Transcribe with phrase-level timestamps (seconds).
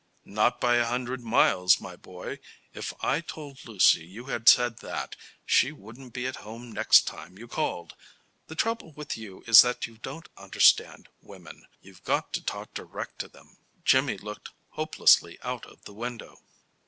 [0.25, 2.39] "Not by a hundred miles, my boy.
[2.73, 7.37] If I told Lucy you had said that, she wouldn't be at home next time
[7.37, 7.93] you called.
[8.47, 11.67] The trouble with you is that you don't understand women.
[11.81, 16.41] You've got to talk direct to them." Jimmy looked hopelessly out of the window.